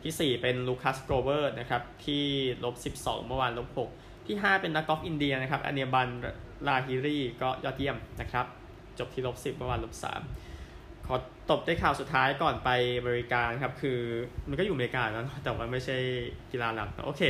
[0.03, 2.23] ที่ 4 เป็นลูคัสโกรเวอร์นะครับที่
[2.63, 3.67] ลบ12 เมื่อวานลบ
[3.97, 6.07] 6ที่ 5 เป็นนักกอล์ฟอินเดียนะครับอันเนียบัน
[6.67, 8.45] ลาฮิรีก็ยอดเยี่ยมนะครับ
[8.99, 9.93] จบที่ลบ10 เมื่อวานลบ
[10.23, 10.46] 3
[11.07, 11.15] ขอ
[11.51, 13.99] จบด้วยข่าวสุดท้ายก่อนไปอเมริกาครับ คือ
[14.49, 15.97] มันก็อยู่อเมริกาแล้วแต่ว่าไม่ใช่
[16.51, 17.21] กีฬาหลักโอเค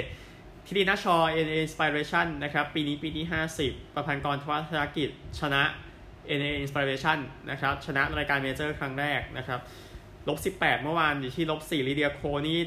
[0.65, 1.15] ทีดีนาชอ
[1.45, 3.25] NA Inspiration นะครับ ปีนี้ปีที่
[3.59, 5.63] 50 ประพันธ์กรทวัฒกิจ ชนะ
[6.39, 7.19] ANA Inspiration
[7.51, 9.59] นะครับ ชนะรายการเมเจอร์ครั้งแรกนะครับ
[10.27, 12.59] ลบ18 เมื่อวานอยู่ที่ลบ4ลีเดียโคนี่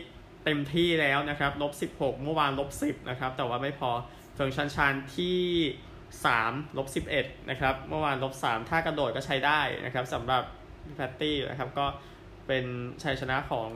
[0.45, 3.91] เต็มที่แล้วนะครับลบ16 เมื่อวานลบ10นะครับ แต่ว่าไม่พอ
[4.35, 5.39] เฟิงซานซานที่
[6.09, 10.43] 3ลบ11นะครับ เมื่อวานลบ3ถ้ากระโดดก็ใช้ได้นะครับสำหรับ
[10.95, 11.87] แพตตี้นะครับก็
[12.47, 12.65] เป็น
[13.03, 13.69] ชัยชนะของ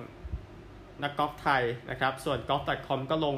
[1.03, 3.37] นักกอล์ฟไทยนะครับ ส่วน golf.com ก็ลง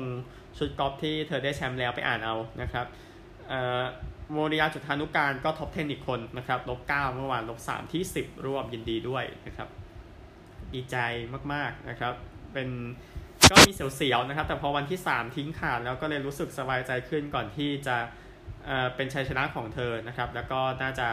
[0.58, 2.86] ชุดกอล์ฟที่เธอได้แชมป์แล้วไปอ่านเอานะครับ
[4.32, 9.68] โมรียาจุฑานุกาลก็ top 10 อีกคนนะครับลบ9เมื่อวานลบ3ที่ 10 ร่วมยินดีด้วยนะครับ
[10.74, 10.96] ดีใจ
[11.52, 12.14] มากๆนะครับ
[12.52, 12.68] เป็น
[13.50, 17.96] ก็มีเสียวๆนะครับ แต่พอวันที่ 3 ทิ้งขาดแล้วก็เลยรู้สึกสบายใจขึ้นก่อนที่จะ
[18.96, 21.08] เป็นชัยชนะของเธอนะครับ แล้วก็น่าจะ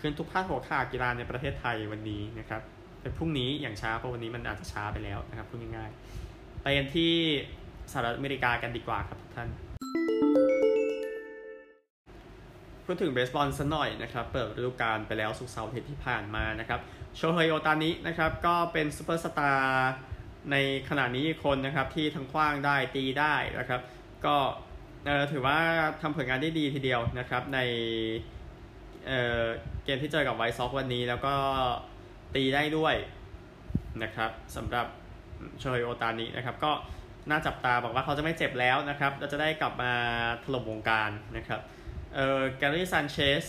[0.00, 2.62] ขึ้นทุกภาคหัวข่าวกีฬาในประเทศไทยวันนี้นะครับ
[3.02, 7.12] เป็นพรุ่งนี้อย่างช้าเพราะวันนี้มันอาจจะช้าไปแล้วนะครับพูดง่ายๆไปกันที่
[7.92, 9.48] สหรัฐอเมริกากันดีกว่าครับทุกท่าน
[12.84, 16.80] พูดถึงเบสบอลสัหน่อยนะครับ เปิดฤดูกาลไปแล้วสุกเสาร์อาทิตย์ที่ผ่านมานะครับ
[17.16, 19.92] โชเฮยโอตานินะครับ ก็เป็นซูเปอร์สตาร์
[20.50, 20.56] ใน
[20.88, 23.80] ขณะนี้คนนะครับที่ทั้งคว้างได้ตีได้นะครับ
[24.26, 24.36] ก็
[25.32, 25.58] ถือว่า
[26.02, 27.58] ทำผลงานได้ดีทีเดียวนะครับใน
[29.86, 31.34] เกมที่เจอกับไวซ์ซ็อกวันนี้ แล้วก็
[32.34, 32.94] ตีได้ด้วย
[34.02, 34.86] นะครับสำหรับ
[35.60, 36.72] โชยโอตานินะครับ ก็
[37.30, 39.92] น่าจับตาบอกว่าเขาจะไม่เจ็บแล้วนะครับเราจะได้กลับมา
[40.44, 41.60] ถล่มวงการนะครับ
[42.14, 43.44] เอ่อแกลลี่ซันเชส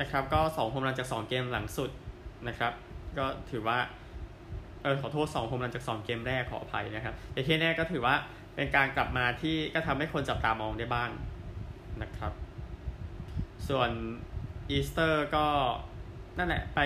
[0.00, 1.90] นะครับก็2โฮมรันจาก 2 เกมหลังสุด
[2.48, 2.72] นะครับ
[3.18, 3.78] ก็ถือว่า
[4.82, 8.14] เออขอโทษ2โฮมรันจาก 2 เกมแรกขออภัยนะครับแต่ที่แน่ก็ถือว่า
[8.54, 11.10] เป็นการกลับมาที่ก็ทำให้คนจับตามองได้บ้าง
[12.02, 12.32] นะครับ
[13.68, 13.90] ส่วน
[14.70, 15.46] อีสเตอร์ก็
[16.38, 16.80] นั่นแหละไป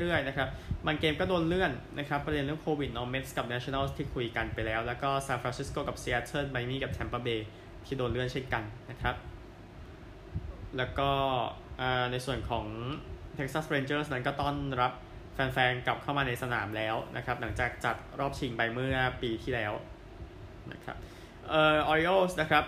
[0.00, 0.48] เรื่อยๆนะครับ
[0.86, 7.46] บางเกมก็โดนเลื่อนนะครับ ประเด็นเรื่องโควิดนอร์เมสกับ Nationals ที่คุยกันไปแล้ว แล้วก็ซานฟรานซิสโกกับซีแอตเทิลไมมี่กับแทมเปอร์เบย์
[7.86, 9.14] ที่โดนเลื่อนเช่นกันนะครับ
[10.76, 11.10] แล้วก็
[12.12, 12.64] ในส่วนของ
[13.38, 14.92] Texas Rangers นั้นก็ต้อนรับ
[15.34, 19.72] แฟนๆกลับเข้ามาในสนามแล้วนะครับ หลังจากจัดรอบชิงไปเมื่อปีที่แล้ว
[20.72, 20.96] นะครับ
[21.48, 22.64] เอ่อโอริโอลส์นะครับ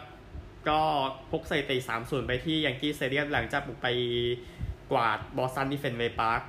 [1.31, 3.89] พกสถิติ3-0ไปที่ Yankee Stadium หลังจากบุกไป
[4.93, 6.43] กวาดบอสตันที่เฟนเวย์พาร์ค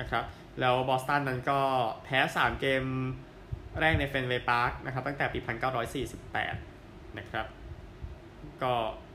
[0.00, 0.24] นะครับ
[0.60, 1.60] แล้วบอสตันนั้นก็
[2.04, 2.84] แพ้3เกม
[3.80, 5.38] แรกในเฟนเวย์พาร์คนะครับตั้งแต่ปี
[6.08, 7.46] 1948 นะครับ
[8.62, 8.72] ก็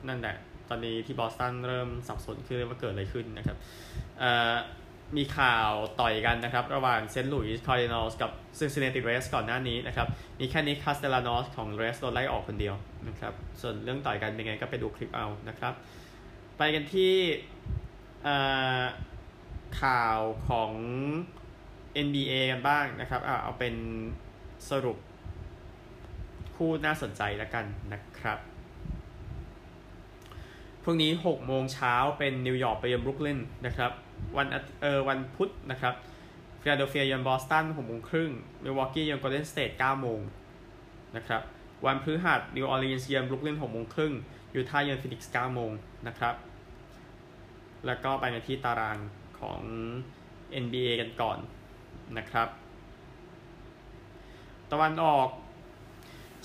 [0.08, 0.36] นั่นแหละ
[0.70, 3.58] ตอนนี้ที่บอสตันเริ่มสับสนขึ้นว่าเกิดอะไรขึ้นนะครับ
[4.20, 4.56] เอ่อ
[5.16, 10.08] มีข่าวต่อยกันนะครับ ระหว่างเซนต์หลุยส์คาร์ดินัลส์กับซินซินเนติเรดส์ก่อนหน้านี้นะครับ
[10.40, 12.76] มีแค่นิคคาสเตลานอสของเรดส์โดนไล่ออกคนเดียว
[13.08, 15.74] นะครับ ส่วนเรื่องต่อยกันเป็นไงก็ไปดูคลิปเอานะครับ
[16.58, 17.14] ไปกันที่
[19.82, 20.72] ข่าวของ
[22.06, 23.76] NBA กันบ้างนะครับเอาเป็น
[24.70, 24.98] สรุป
[26.56, 28.40] คู่น่าสนใจแล้วกันนะครับ
[30.84, 33.92] พรุ่งนี้ 6 โมงเช้าเป็นนิวยอร์กไปเยือนบรุกลินนะครับ
[34.38, 34.48] วัน
[34.82, 35.94] เออวันพุธนะครับ
[36.62, 38.32] ฟิลาเดลเฟียเยือนบอสตัน6โมงครึ่ง
[38.64, 40.20] มิลวอกกี้เยือนโกลเด้นสเตท9โมง
[41.16, 41.42] นะครับ
[41.86, 44.14] วันพฤหัสนิวออร์ลีนส์เยือนบรุกลิน6โมงครึ่ง
[44.56, 45.72] ยูทาห์เยือนฟินิกส์9โมง
[46.08, 46.36] นะครับ
[47.86, 48.98] แล้วก็ไปในที่ตาราง
[49.40, 49.62] ของ
[50.64, 51.38] NBA กันก่อน
[52.18, 52.48] นะครับ
[54.72, 55.30] ตะวันออก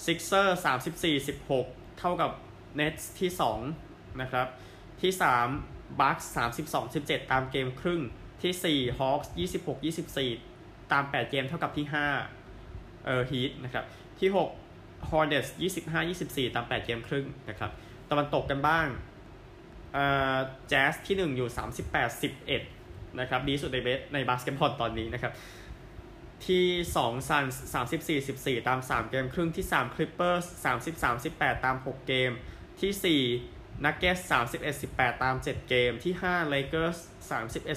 [0.04, 1.66] ซิกเซอร์สามสิบสี่สิบหก
[1.98, 2.30] เท่ากับ
[2.76, 3.60] เน t สที่สอง
[4.20, 4.46] นะครับ
[5.00, 5.48] ที่สาม
[6.00, 8.00] บัคส์สามสิบสองสิบเจ็ดตามเกมครึ่ง
[8.42, 10.30] ที่สี่ฮอคส์ยี่สิบหกยี่สิบสี่
[10.92, 12.06] ตามแปดเกมเท่ากับที่ห้า
[13.04, 13.84] เออฮีทนะครับ
[14.20, 14.48] ที่หก
[15.10, 17.70] ฮอร์เน็ตส์ยี่สิบห้ายี่สิบสี่ตามแปดเกมครึ่งนะครับ
[18.10, 18.86] ตะวันตกกันบ้าง
[19.92, 20.36] เอ่อ
[20.68, 22.62] แจ๊สที่หนึ่งอยู่สามสิบแปดสิบเอ็ด
[23.20, 25.32] นะครับดีสุดในเบสในบาสเกตบอลตอนนี้นะครับ
[26.46, 26.66] ที่
[27.00, 27.44] 2ซันส์
[27.84, 31.02] 34 14ตาม3เกมครึ่งที่3คลิปเปอร์ส30
[31.34, 32.30] 38ตาม6เกม
[32.80, 34.16] ที่4 นักเก็ตส์
[34.52, 36.96] 31 18ตาม7เกมที่5เลเกอร์
[37.30, 37.32] ส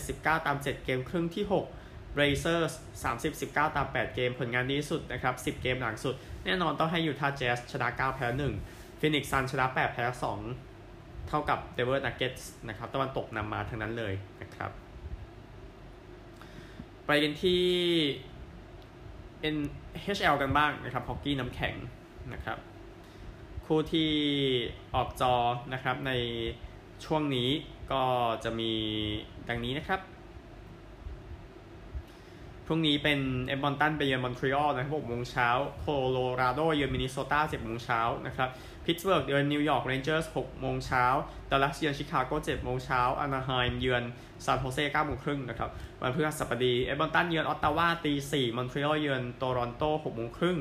[0.07, 6.15] 31 19ตาม7เกมครึ่งที่6 เบลเซอร์ส 30 19ตาม8เกมผลงานดีสุดนะครับ10เกมหลังสุด
[6.45, 8.27] แน่นอนต้องให้ยูทาห์แจ๊สชนะ9แพ้
[8.63, 10.05] 1ฟินิกซ์ซันส์ชนะ8แพ้
[10.63, 12.33] 2เท่ากับเดนเวอร์นักเก็ตส์
[12.67, 14.71] นะครับตะวันตกนำมาทั้งนั้นเลยนะครับ
[17.05, 17.63] ไปกันที่
[20.01, 21.75] NHL กันบ้างนะครับฮอกกี้น้ำแข็ง
[22.33, 22.57] นะครับ
[23.65, 24.11] คู่ที่
[24.95, 25.35] ออกจอ
[25.73, 26.11] นะครับใน
[27.05, 27.49] ช่วงนี้
[27.91, 28.03] ก็
[28.43, 28.71] จะมี
[29.49, 29.99] ดังนี้นะครับ
[32.65, 35.49] พรุ่งนี้เป็นเอดมันตันไปเยือนมอนทรีออลนะครับ6โมงเช้า
[35.79, 38.49] โคโลราโดเยือนมินนิโซตา10โมงเช้านะครับ
[38.85, 41.05] พิตต์สเบิร์กเยือนนิวยอร์กเรนเจอร์ส6โมงเช้า
[41.49, 44.03] ดัลลัสเยือนชิคาโก7โมงเช้าอนาไฮม์เยือน
[44.45, 45.69] ซานโฮเซ่9โมงครึ่งนะครับ
[46.01, 50.57] วันพฤหัสบดีเอดมันตันเยือนออตตาวาตี4มอนทรีออลเยือนโตรอนโต6โมงครึ่ง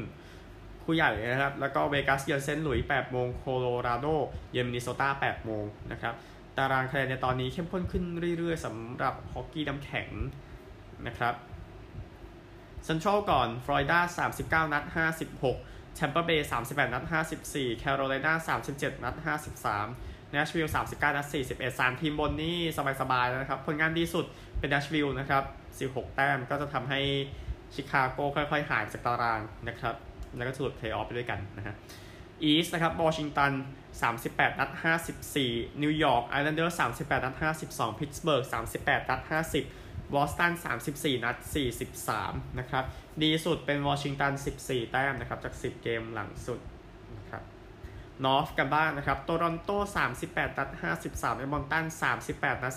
[0.84, 4.06] คู่ใหญ่นะครับ แล้วก็เวกัสเยือนเซนต์หลุยส์8โมงโคโลราโด
[4.52, 6.14] เยือนมินนิโซตา8โมงนะครับ
[6.56, 8.04] ตารางคะแนนในตอนนี้เข้มข้นขึ้น
[8.38, 10.08] เรื่อยๆสำหรับฮอกกี้น้ำแข็ง
[11.06, 11.34] นะครับ
[12.84, 14.84] เซนทรัลก่อนฟลอริดา39 นัด
[15.40, 17.04] 56แชมเปอร์เบย์38 นัด
[17.42, 19.14] 54แคโรไลนา37 นัด
[19.72, 22.58] 53เนชวิลล์39 นัด 41 3 ทีมบนนี่
[23.00, 24.24] สบายๆนะครับ ผลงานดีสุด
[24.58, 25.44] เป็นเนชวิลล์นะครับ
[25.92, 27.00] 16 แต้มก็จะทำให้
[27.74, 29.94] ชิคาโกค่อยๆ หายจากตารางนะครับ
[30.36, 31.74] แล้วก็สรุปเพลย์ออฟไปด้วยกันนะฮะ
[32.42, 33.52] East นะครับวอชิงตัน
[34.04, 34.70] 38 นัด
[35.26, 37.34] 54 นิวยอร์กไอแลนเดอร์ 38 นัด
[37.66, 38.44] 52 พิตต์สเบิร์ก
[38.76, 40.52] 38 นัด 50บอสตัน
[40.88, 41.36] 34 นัด
[41.96, 42.84] 43 นะครับ
[43.22, 46.60] ดีสุดเป็นวอชิงตัน 14 แต้มนะครับ จาก 10 เกมหลังสุด
[47.18, 47.42] นะครับ
[48.24, 49.70] North กันบ้างนะครับโตรอนโต
[50.14, 50.70] 38 นัด
[51.04, 51.84] 53เอ็ดมันตัน
[52.24, 52.74] 38 นัด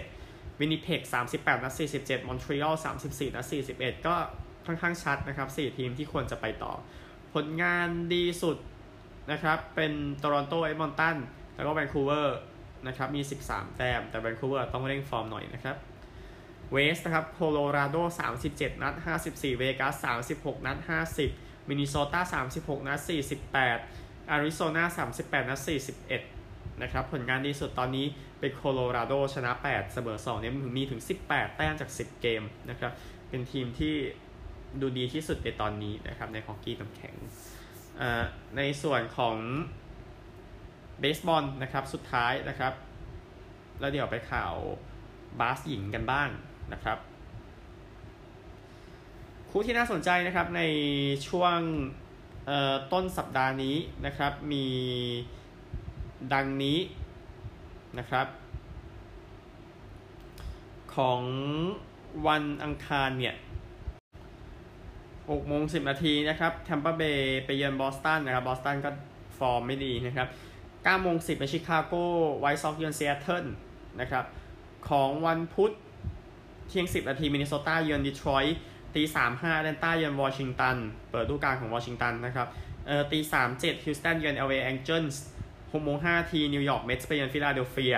[0.00, 1.00] 47วินนิเพก
[1.32, 2.74] 38 นัด 47มอนทรีออล
[3.06, 4.14] 34 นัด 41 ก็
[4.66, 6.72] ค่อนข้างชัดนะครับ 4 ทีมที่ควรจะไปต่อ
[7.34, 8.56] ผลงานดีสุด
[9.32, 11.16] นะครับ เป็นโตรอนโตเอ็ดมันตัน
[11.56, 12.38] แล้วก็แวนคูเวอร์
[12.86, 15.76] นะครับ มี 13 แต้ม แต่แวนคูเวอร์ต้องเร่งฟอร์มหน่อยนะครับ
[16.72, 17.96] West นะครับ โคโลราโด
[18.40, 18.94] 37 นัด
[19.26, 20.78] 54 เวกัส 36 นัด
[21.24, 23.00] 50 มินนิโซตา 36 นัด
[23.64, 25.60] 48อาริโซนา38 นัด
[26.18, 28.06] 41 นะครับ ผลงานดีสุดตอนนี้
[28.40, 32.92] เป็นโคโลราโด ชนะ 8 เสมอ2เนี่ยมีถึง 18 แต้มจาก 10 เกมนะครับ
[33.28, 33.96] เป็นทีมที่
[34.80, 37.14] ดูดีที่สุดในตอนนี้นะครับในฮอกกี้น้ำแข็ง
[38.56, 39.36] ในส่วนของ
[41.00, 42.72] เบสบอลนะครับสุดท้ายนะครับ
[43.80, 44.54] แล้วเดี๋ยวไปข่าว
[45.40, 46.28] บาสหญิงกันบ้าง
[46.72, 46.98] นะครับ
[49.50, 50.62] คู่ที่น่าสนใจนะครับใน
[51.28, 51.58] ช่วง
[52.92, 54.66] ต้นสัปดาห์นี้นะครับมี
[56.32, 56.78] ดังนี้
[57.98, 58.26] นะครับ
[60.94, 61.22] ของ
[62.26, 63.34] วันอังคารเนี่ย
[65.30, 68.90] 6โมง10 นาทีนะครับแทมเปอร์เบย์ไปเยือนบอสตันนะครับบอสตันก็
[69.38, 70.28] ฟอร์มไม่ดีนะครับ
[70.64, 71.94] 9โมง10ไปชิคาโก
[72.38, 73.44] ไวท์ซ็อกเยือนซีแอตเทิล
[74.00, 74.24] นะครับ
[74.88, 75.72] ของวันพุธ
[76.68, 78.56] เที่ยง 10 นาทีมินนิโซตาเยือนดีทรอยต์
[78.94, 80.76] ตีสามห้าแอตแลนตาเยือนวอชิงตัน
[81.10, 82.48] เปิดฤดูกาลของวอชิงตันนะครับ
[82.86, 85.22] เอ่อตีสามเจ็ดฮิวสตันเยือนเอลเอแองเจิลส์
[85.72, 87.96] หกโมงห้านาทีนิวยอร์กเมทส์ไปเยือนฟิลาเดลเฟีย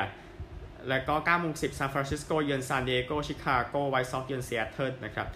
[0.89, 5.27] แล้วก็9โมง10ซานฟรานซิสโกเยือนซานดิเอโกชิคาโกไวท์ซ็อกเยือนซีแอตเทิลนะครับ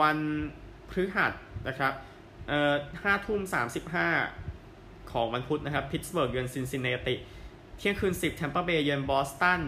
[0.00, 0.18] วัน
[0.92, 1.32] พฤหัส
[1.68, 1.92] นะครับ
[2.48, 3.40] เอ่อ5ทุ่ม
[4.46, 7.14] 35ของวันพุธนะครับพิตต์สเบิร์กเยือนซินซินแนติ
[7.78, 9.60] เที่ยงคืน10แทมเปอร์เบย์เยือนบอสตัน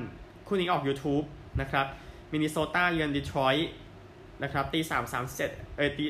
[0.46, 1.24] คู่นี้ออก YouTube
[1.60, 1.86] นะครับ
[2.32, 3.70] มินนิโซตาเยือนดีทรอยต์
[4.42, 6.04] นะครับตีสามสามสิบเจ็ดเออตี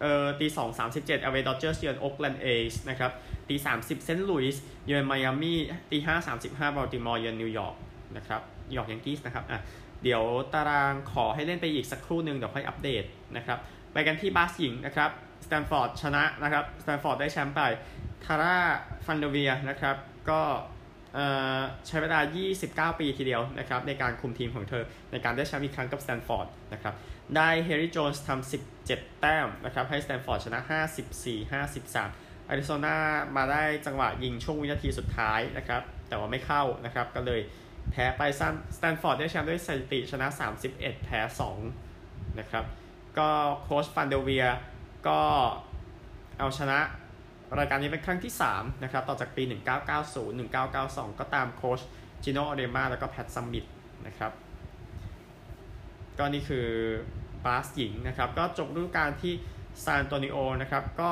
[0.00, 3.12] เอ่อตีสองสามสิบเจ็ดแอลเอดอดเจอร์สเยือนโอ๊กแลนด์เอสนะครับ
[3.48, 5.58] ตีสามสิบเซนต์ลุยส์เยือนไมอามี่
[5.90, 7.74] ตีห้าสามสิบห้าบัลติมอร์เยือนนิวยอร์ก
[8.16, 8.40] นะครับ
[8.74, 9.60] ยอร์กแยงกี้ส์นะครับอะ
[10.02, 10.22] เดี๋ยว
[10.54, 13.04] ตารางขอให้เล่นไปอีกสักครู่หนึ่งเดี๋ยวค่อยอัปเดต
[13.36, 13.58] นะครับ
[13.92, 15.10] ไปกันที่บาสหญิงนะครับ
[15.46, 17.60] สแตนฟอร์ดชนะนะครับสแตนฟอร์ดได้แชมป์ไป
[18.24, 18.56] ทารา
[19.06, 19.96] แวนเดอร์เวียร์นะครับ
[20.30, 20.40] ก็
[21.86, 26.94] ใช้เวลา 29 ปีทีเดียวนะครับในการคุมทีมของเธอ ในการได้แชมป์อีกครั้งกับสแตนฟอร์ดนะครับ
[27.36, 28.50] ได้เฮลีย์โจนส์ทำ
[28.82, 30.60] 17 แต้มนะครับให้สแตนฟอร์ดชนะ
[31.08, 31.52] 54
[31.90, 32.96] 53อาริโซนา
[33.36, 37.40] มาได้จังหวะยิงช่วงวินาทีสุดท้ายนะครับแต่ว่าไม่เข้านะครับก็เลย
[37.90, 40.26] แพ้ไปซันสแตนฟอร์ดได้แชมป์ด้วยสถิติชนะ
[40.66, 41.20] 31 แพ้
[41.78, 42.64] 2 นะครับ
[43.18, 43.28] ก็
[43.62, 44.46] โค้ชแวนเดอร์เวียร์
[45.08, 45.20] ก็
[46.38, 46.78] เอาชนะ
[47.58, 49.42] รายการนี้เป็นครั้งที่ 3 นะครับ ต่อจากปี
[49.90, 51.80] 1990 1992 ก็ตามโค้ช
[52.24, 53.64] จีโนออริเอมมาแล้วก็แพทซัมมิต
[54.06, 54.32] นะครับ
[56.18, 56.66] ก็นี่คือ
[57.44, 59.34] บาสหญิงนะครับ ก็จบฤดูกาลที่
[59.84, 61.10] ซานอันโตนิโอนะครับ ก็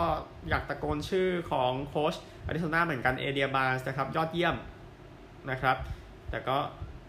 [0.48, 2.14] อยากตะโกนชื่อของโค้ช
[2.46, 4.56] อาริโซนาเหมือนกันเอเดียบาร์นส์นะครับ ยอดเยี่ยม
[5.50, 5.76] นะครับ
[6.30, 6.58] แต่ก็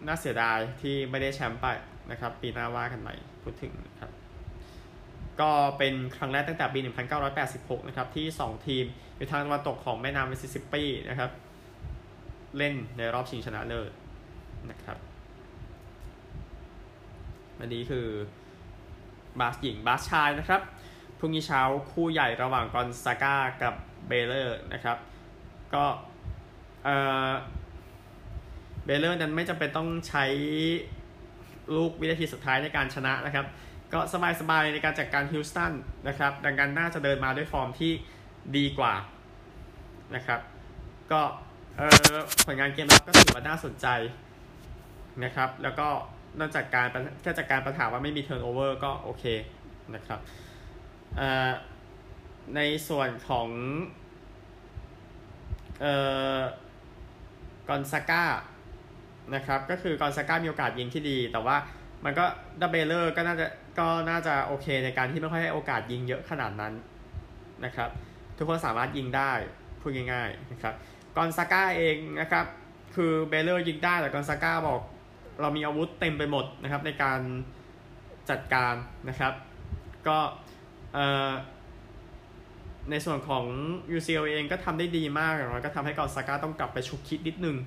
[0.08, 1.68] น่าเสียดายที่ไม่ได้แชมป์ไป
[2.12, 4.12] นะครับ ปีหน้าว่ากันใหม่พูดถึงนะครับ
[5.42, 6.80] ก็เป็นครั้งแรกตั้งแต่ปี
[7.30, 11.32] 1986 นะครับ ที่ 2 ทีมอยู่ทางตะวันตกของแม่น้ำมิสซิสซิปปีนะครับ
[12.58, 13.92] เล่นในรอบชิงชนะเลิศ
[14.70, 14.98] นะครับ
[17.60, 18.08] อันนี้คือ
[19.40, 20.62] บาสหญิงบาสชายนะครับ
[21.20, 23.74] พรุ่งนี้เช้าคู่ใหญ่ระหว่างกอนซาก้ากับ
[24.08, 24.98] เบย์เลอร์นะครับ
[25.74, 25.86] ก็
[26.84, 26.90] เอ
[27.30, 27.32] อ
[28.86, 30.26] เบย์เลอร์นั้นไม่จำเป็นต้องใช้
[31.76, 33.46] ลูกวินาทีสุดท้ายในการชนะนะครับ
[33.94, 34.00] ก็
[34.42, 35.74] สบายๆในการจัดการฮิวสตัน
[36.08, 37.92] นะครับ ดังนั้นน่าจะเดินมาด้วยฟอร์มที่
[38.58, 38.94] ดีกว่า
[40.16, 40.40] นะครับ
[41.12, 41.22] ก็
[42.46, 43.88] ผลงานเกมรับก็ถือว่าน่าสนใจ
[45.24, 45.88] นะครับ แล้วก็
[46.40, 46.88] นอกจากการ
[47.22, 49.24] แค่จากการปัญหาว่าไม่มี turnover ก็โอเค
[49.96, 50.20] นะครับ
[52.56, 53.48] ในส่วนของ
[55.82, 55.96] เอ่
[56.38, 56.40] อ
[57.70, 58.24] กอนซาก้า
[59.36, 61.58] นะครับ ก็คือกอนซาก้ามีโอกาสยิงที่ดี แต่ว่า
[62.06, 62.26] มันก็
[62.62, 63.46] ดับเบย์เลอร์ก็น่าจะ
[63.80, 66.74] ก็น่าจะโอเคในการที่ไม่ค่อยให้โอกาสยิงเยอะขนาดนั้น
[67.66, 67.90] นะครับ
[68.38, 69.32] ทุกคนสามารถยิงได้
[69.82, 70.74] พูดง่ายๆนะครับ
[71.16, 72.46] กอนซาก้าเองนะครับ
[72.96, 74.82] คือเบย์เลอร์ยิงได้แต่กอนซาก้าบอก
[75.42, 77.20] เรามีอาวุธเต็มไปหมดนะครับ ในการ
[78.30, 78.74] จัดการ
[79.10, 79.34] นะครับ
[80.08, 80.18] ก็
[80.94, 81.30] เอ่อ
[82.92, 83.46] ในส่วนของ
[83.96, 87.58] UCLA เองก็ทำได้ดีมากอย่างน้อยก็ทำให้กอนซาก้าต้องกลับไปฉุกคิดนิดนึง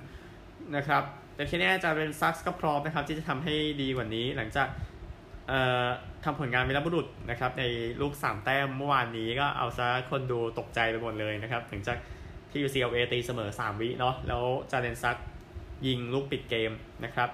[0.75, 1.03] นะครับ
[1.35, 4.67] แต่ที่แน่จาเลนซักส์ก็พร้อมนะครับ ที่จะทำให้ดีกว่านี้หลังจาก
[6.23, 7.63] ทำผลงานวีรบุรุษนะครับ ใน
[8.01, 11.97] ลูก3แต้มเมื่อวานนี้ก็เอาซะคนดูตกใจไปหมดเลยนะครับหลังจาก
[12.51, 15.17] ที่ UCLA ตีเสมอ 3 วิเนาะแล้วจาเลนซักส์
[15.87, 16.71] ยิงลูกปิดเกม
[17.05, 17.29] นะครับ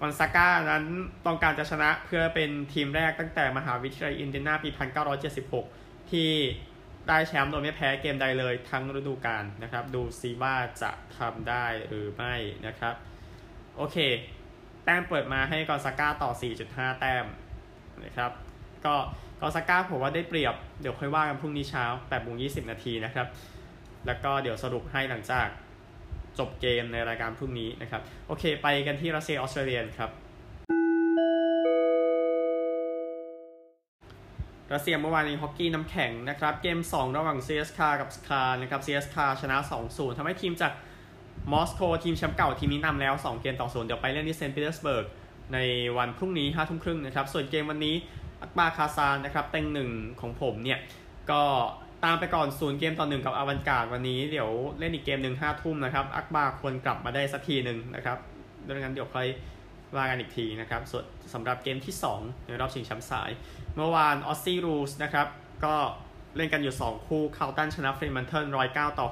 [0.00, 0.84] กอนซาก้านั้น
[1.26, 4.68] ต้องการจะชนะเพื่อเป็นทีมแรกตั้งแต่มหาวิทยาลัยอินเดียนาปี
[5.34, 6.30] 1976 ที่
[7.08, 12.34] ได้แชมป์โดยไม่แพ้เกมใดเลยทั้งฤดูกาลนะครับ ดูซิว่าจะทำได้หรือไม่
[12.66, 12.94] นะครับ
[13.76, 13.96] โอเค
[14.84, 16.30] แต้มเปิดมาให้กอนซาก้าต่อ
[16.66, 17.26] 4.5 แต้ม
[18.04, 18.30] นะครับ
[18.84, 18.94] ก็
[19.40, 23.26] กอนซาก้าผมว่าได้เปรียบ เดี๋ยวค่อยว่ากันพรุ่งนี้เช้า8โมง20 นาทีนะครับ
[24.06, 25.48] แล้วก็เดี๋ยวสรุปให้หลังจาก
[26.38, 30.10] จบเกมในรายการพรุ่งนี้นะครับ โอเค ไปกันที่รัสเซียออสเตรเลียครับ
[34.72, 39.56] รัสเซียเมื่อวานนี้ฮอกกี้น้ำแข็งนะครับ เกม 2 ระหว่าง CSKA กับสคานะครับ CSKA ชนะ
[39.88, 40.72] 2-0ทำให้ทีมจาก
[41.52, 45.06] มอสโกทีมแชมป์เก่าทีมนี้นำแล้ว 2 เกมต่อ0เดี๋ยวไปเล่นที่เซนต์ปีเตอร์สเบิร์ก
[45.52, 45.58] ใน
[45.96, 47.94] วันพรุ่งนี้5ทุ่มครึ่งนะครับ ส่วนเกมวันนี้
[48.42, 50.78] อักบาร์สคาซานนะครับเต็งหนึ่งของผมเนี่ย
[51.30, 51.42] ก็
[52.04, 58.18] ตามไปก่อนศูนย์เกมต่อหนึ่งกับอาวันการ์ดวันนี้เดี๋ยวเล่นอีกเกมหนึ่งห้าทุ่มนะครับอักบาร์สควรกลับมาได้สักทีหนึ่งนะครับ
[58.66, 59.26] ดังนั้นเดี๋ยวค่อย
[59.96, 63.30] ว่ากันอีกทีนะครับส่วนสำหรับเกมที่ 2 ในรอบชิงแชมป์สาย
[63.76, 65.26] เมื่อวาน Aussie Rules นะครับ
[65.64, 65.76] ก็
[66.36, 69.06] เล่นกันอยู่ 2 คู่คาร์ลตันชนะฟรีมันเทิลร้อยเก้าต่อ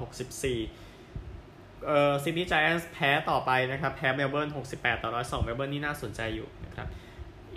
[0.65, 6.89] 64เอ่อซิดนีย์ไจแอนส์แพ้ต่อไปนะครับ แพ้เมลเบิร์น 68 ต่อ 102 เมลเบิร์นนี่น่าสนใจอยู่นะครับ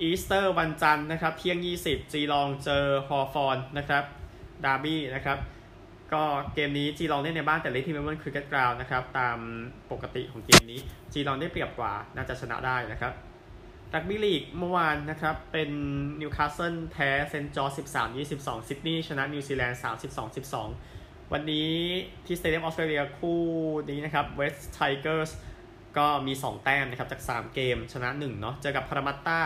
[0.02, 4.04] อีสเตอร์วันจันทร์นะครับ เที่ยง 20 จีลองเจอฮอว์ธอร์นนะครับ
[4.66, 5.38] ดาร์บี้นะครับ
[6.14, 9.38] ก็เกมนี้จีลองเล่นในบ้านแต่เล่นที่เมลเบิร์นคริกเก็ตกราวด์นะครับ ตาม
[9.92, 10.80] ปกติของเกมนี้
[11.14, 13.14] จีลองได้เปรียบกว่าน่าจะชนะได้นะครับ
[13.94, 15.70] รักบี้ลีกเมื่อวานนะครับ เป็น
[16.22, 19.82] นิวคาสเซิลแพ้เซนต์จอร์จ13 22ซิดนีย์ชนะนิวซีแลนด์
[20.14, 20.36] 32
[20.76, 21.74] 12 วันนี้
[22.26, 23.42] ที่สเตเดียมออสเตรเลียคู่
[23.90, 25.32] นี้นะครับเวสต์ไทเกอร์ส
[25.98, 29.40] ก็มี 2 แต้มนะครับ จาก 3 เกมชนะ1เนาะเจอกับพารามัตตา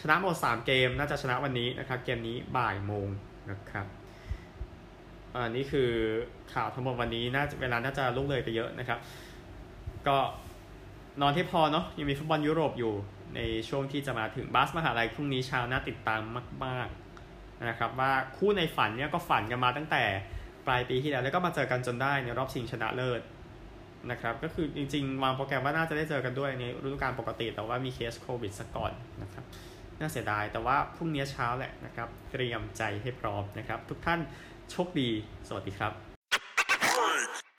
[0.00, 3.08] ชนะหมด 3 เกม น่าจะชนะวันนี้นะครับ เกมนี้บ่ายโมง
[3.50, 3.97] นะครับ
[5.34, 5.90] อันนี้คือ
[6.54, 8.98] ข่าวทั้งหมดวันนี้น่าเวลาน่าจะล่วงเลยไปเยอะนะครับ
[10.08, 10.18] ก็
[11.20, 12.94] นอนที่พอเนาะยังมีฟุตบอลยุโรปอยู่
[13.36, 16.22] ในช่วงที่จะมาถึงบาสมหาลัยพรุ่งนี้เช้าน่าติดตาม
[16.64, 20.04] มากๆนะครับว่าคู่ในฝันเนี่ยก็ฝันกันมาตั้งแต่
[20.66, 23.20] ปลายปีที่แล้วแล้วก็มาเจอกันจนได้ในรอบชิงชนะเลิศ
[24.10, 29.44] นะครับก็คือจริงๆ วางโปรแกรมว่าน่าจะได้เจอกันด้วยในฤดูกาลปกติ แต่ว่ามีเคสโควิดซะก่อนนะครับ
[30.00, 34.20] น่าเสียดายแต่ว่าพรุ่งนี้เช้าแหละนะครับ เตรียมใจให้พร้อมนะครับ ทุกท่าน
[34.70, 35.08] โชคดี
[35.48, 36.07] สวัสดีครับ